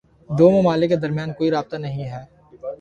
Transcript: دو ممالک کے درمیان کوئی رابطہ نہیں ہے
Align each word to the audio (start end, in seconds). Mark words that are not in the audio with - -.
دو 0.29 0.45
ممالک 0.51 0.89
کے 0.89 0.95
درمیان 0.97 1.33
کوئی 1.33 1.51
رابطہ 1.51 1.77
نہیں 1.77 2.05
ہے 2.05 2.23